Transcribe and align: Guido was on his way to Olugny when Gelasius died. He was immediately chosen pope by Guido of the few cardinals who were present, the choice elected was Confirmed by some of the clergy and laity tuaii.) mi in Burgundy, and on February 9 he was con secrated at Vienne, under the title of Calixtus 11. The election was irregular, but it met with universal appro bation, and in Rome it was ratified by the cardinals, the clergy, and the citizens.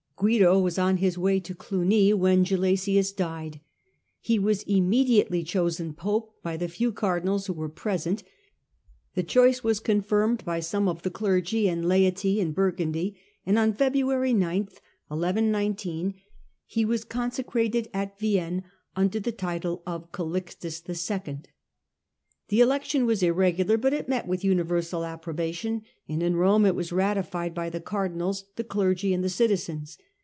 Guido 0.21 0.59
was 0.59 0.77
on 0.77 0.97
his 0.97 1.17
way 1.17 1.39
to 1.39 1.55
Olugny 1.55 2.13
when 2.13 2.45
Gelasius 2.45 3.11
died. 3.11 3.59
He 4.19 4.37
was 4.37 4.61
immediately 4.67 5.43
chosen 5.43 5.95
pope 5.95 6.39
by 6.43 6.51
Guido 6.57 6.65
of 6.65 6.69
the 6.71 6.75
few 6.75 6.91
cardinals 6.93 7.47
who 7.47 7.53
were 7.53 7.67
present, 7.69 8.21
the 9.15 9.23
choice 9.23 9.45
elected 9.55 9.63
was 9.63 9.79
Confirmed 9.79 10.45
by 10.45 10.59
some 10.59 10.87
of 10.87 11.01
the 11.01 11.09
clergy 11.09 11.67
and 11.67 11.87
laity 11.87 12.33
tuaii.) 12.35 12.35
mi 12.35 12.39
in 12.43 12.51
Burgundy, 12.51 13.17
and 13.47 13.57
on 13.57 13.73
February 13.73 14.31
9 14.31 14.69
he 16.67 16.85
was 16.85 17.03
con 17.03 17.31
secrated 17.31 17.87
at 17.91 18.19
Vienne, 18.19 18.63
under 18.95 19.19
the 19.19 19.31
title 19.31 19.81
of 19.87 20.11
Calixtus 20.11 20.83
11. 20.87 21.45
The 22.49 22.61
election 22.61 23.07
was 23.07 23.23
irregular, 23.23 23.75
but 23.75 23.93
it 23.93 24.07
met 24.07 24.27
with 24.27 24.43
universal 24.43 25.01
appro 25.01 25.33
bation, 25.35 25.81
and 26.07 26.21
in 26.21 26.35
Rome 26.35 26.67
it 26.67 26.75
was 26.75 26.91
ratified 26.91 27.55
by 27.55 27.71
the 27.71 27.81
cardinals, 27.81 28.43
the 28.55 28.63
clergy, 28.63 29.15
and 29.15 29.23
the 29.23 29.27
citizens. 29.29 29.97